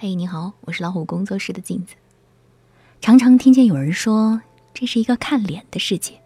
[0.00, 1.96] 嘿，你好，我是老虎工作室的镜子。
[3.00, 4.40] 常常听见有人说，
[4.72, 6.22] 这是一个看脸的世界。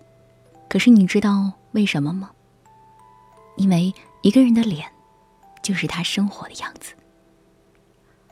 [0.69, 2.33] 可是你知道为什么吗？
[3.57, 4.91] 因为一个人的脸，
[5.63, 6.93] 就是他生活的样子。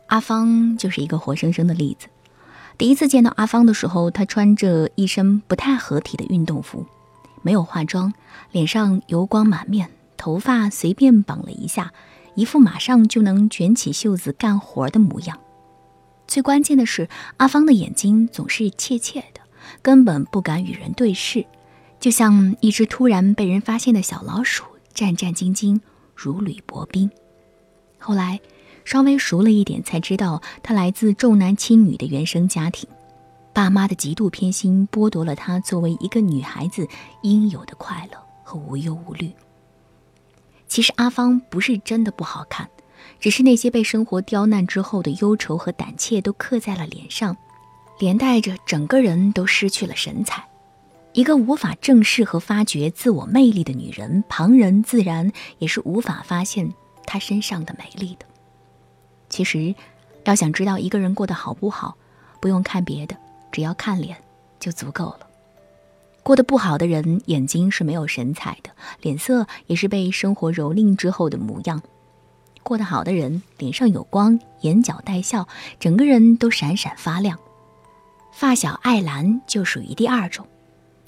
[0.09, 2.09] 阿芳就是一个活生生的例子。
[2.77, 6.85] 第一次见到阿芳的时候，她穿着一身不太合体的运动服，
[7.41, 8.13] 没有化妆，
[8.53, 11.95] 脸上油光满面，头发随便绑了一下，
[12.41, 15.39] 一副马上就能卷起袖子干活的模样。
[16.27, 19.43] 最关键的是，阿芳的眼睛总是怯怯的，
[19.83, 21.45] 根本不敢与人对视，
[22.01, 25.79] 就像一只突然被人发现的小老鼠，战战兢兢，
[26.15, 27.11] 如履薄冰。
[27.99, 28.41] 后来。
[28.83, 32.89] 稍微熟了一点，才知道她来自重男轻女的原生家庭，
[33.53, 36.89] 爸妈的极度偏心剥夺了她作为一个女孩子
[37.23, 39.31] 应有的快乐和无忧无虑。
[40.71, 42.71] 其实阿芳不是真的不好看，
[43.19, 47.37] 只是那些被生活刁难之后的忧愁和胆怯都刻在了脸上，
[47.99, 50.49] 连带着整个人都失去了神采。
[51.13, 56.73] 一个无法正视和发掘自我魅力的女人，旁人自然也是无法发现
[57.05, 58.25] 她身上的美丽的。
[59.29, 59.75] 其实，
[60.23, 61.97] 要想知道一个人过得好不好，
[62.41, 63.17] 不用看别的，
[63.51, 64.17] 只要看脸
[64.61, 65.27] 就足够了。
[66.23, 71.79] 过得不好的人，眼睛是没有神采的，脸色也是被生活蹂躏之后的模样；
[72.63, 77.39] 过得好的人，脸上有光，眼角带笑，整个人都闪闪发亮。
[78.33, 80.47] 发小艾兰就属于第二种，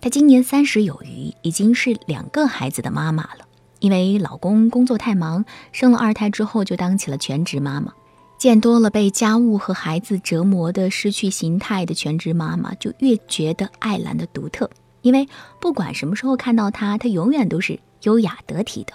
[0.01, 3.47] 她今年三十有余，已经是两个孩子的妈妈了。
[3.79, 7.93] 因为老公工作太忙，生了二胎之后就当起了全职妈妈。
[8.39, 14.69] 见多了被家务和孩子折磨的失去形态的全职妈妈，就越觉得艾兰的独特。
[15.03, 15.29] 因为
[15.61, 18.95] 不管什么时候看到他，他永远都是优雅得体的。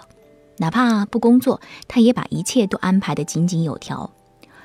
[0.58, 4.10] 哪怕不工作，他也把一切都安排得井井有条。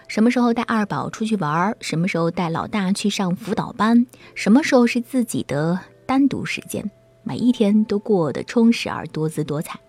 [0.07, 6.89] 什么时候带二宝出去玩，什么时候带老大去上辅导班，什么时候是自己的单独时间，
[7.23, 9.79] 每一天都过得充实而多姿多彩。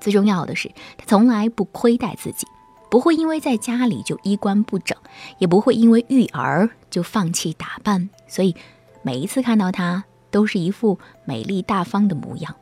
[0.00, 2.46] 最重要的是，他从来不亏待自己。
[2.88, 4.96] 不会因为在家里就衣冠不整，
[5.38, 8.54] 也不会因为育儿就放弃打扮，所以
[9.02, 12.54] 每一次看到他都是一副美丽大方的模样。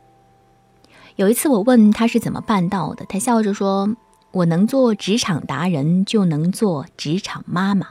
[1.15, 3.95] 有一次我问她是怎么办到的，她笑着说
[4.31, 7.87] ：“我能做职场达人，就能做职场妈妈。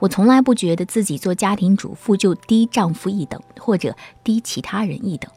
[0.00, 5.30] 我从来不觉得自己做家庭主妇就低丈夫一等，或者低其他人一等。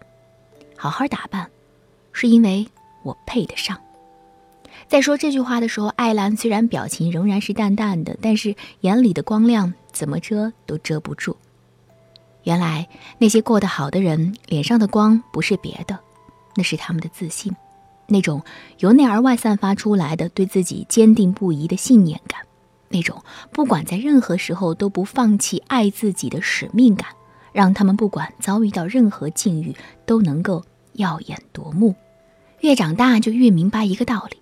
[0.76, 1.48] 好好打扮，
[2.12, 2.68] 是因为
[3.04, 3.78] 我配得上。”
[4.88, 11.38] 在说这句话的时候，艾兰虽然表情仍然是淡淡的，但是眼里的光亮怎么遮都遮不住。
[12.44, 12.88] 原来
[13.18, 16.00] 那些过得好的人脸上的光不是别的，
[16.56, 17.56] 那是他们的自信，
[18.08, 18.44] 那种
[18.80, 22.42] 由内而外散发出来的对自己坚定不移的信念感，
[22.90, 27.10] 那种不管在任何时候都不放弃爱自己的使命感，
[27.52, 29.76] 让他们不管遭遇到任何境遇
[30.06, 30.64] 都能够
[30.94, 31.96] 耀眼夺目。
[32.62, 34.38] 越长大就越明白一个道理。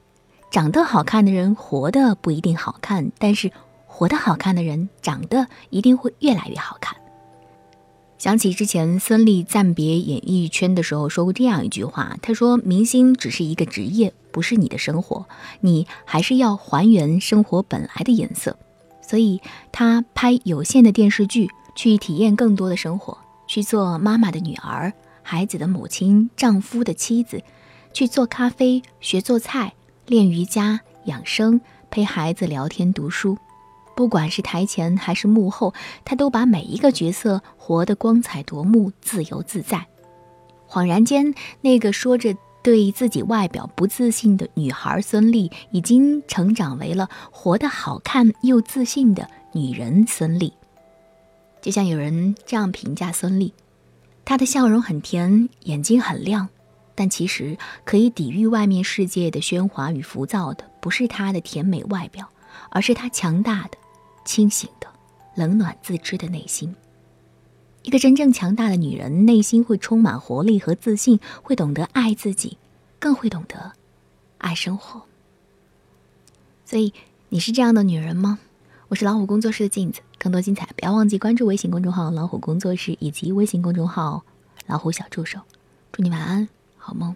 [0.51, 3.51] 长得好看的人活得不一定好看，但是
[3.85, 6.98] 活得好看的人长得一定会越来越好看。
[8.19, 15.25] 想起之前孙俪暂别演艺圈的时候说过这样一句话，她说：“明星只是一个职业，不是你的生活，
[15.61, 18.57] 你还是要还原生活本来的颜色。”
[19.01, 19.39] 所以
[19.71, 24.91] 她拍有限的电视剧，去体验更多的生活，去做妈妈的女儿、
[25.23, 27.41] 孩子的母亲、丈夫的妻子，
[27.93, 29.73] 去做咖啡、学做菜。
[30.07, 33.37] 练瑜伽、养生、陪孩子聊天、读书，
[33.99, 35.73] 不管是台前还是幕后，
[36.05, 39.85] 他都把每一个角色活得光彩夺目、自由自在。
[40.69, 42.33] 恍然间，那个说着
[42.63, 50.53] 对自己外表不自信的女孩孙俪，已经成长为了活得好看又自信的女人孙俪。
[51.61, 53.51] 就像有人这样评价孙俪：
[54.23, 56.47] 她的笑容很甜，眼睛很亮。
[56.95, 62.29] 但其实可以抵御外面世界的喧哗与浮躁的，不是她的甜美外表，
[62.69, 63.71] 而是她强大的、
[64.29, 64.85] 清醒的、
[65.33, 66.75] 冷暖自知的内心。
[67.81, 72.59] 一个真正强大的女人，内心会充满活力和自信，会懂得爱自己，
[72.99, 73.71] 更会懂得
[74.37, 75.01] 爱生活。
[76.63, 76.93] 所以，
[77.29, 78.37] 你是这样的女人吗？
[78.89, 84.23] 我是老虎工作室的镜子，更多精彩，不要忘记关注微信公众号“老虎工作室”以及微信公众号
[84.67, 85.39] “老虎小助手”。
[85.91, 86.47] 祝你晚安。
[86.77, 87.15] 好梦。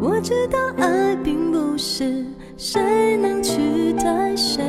[0.00, 2.24] 我知道爱并不是
[2.56, 4.65] 谁能取代谁。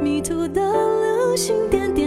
[0.00, 0.60] 迷途的
[1.00, 2.05] 流星点点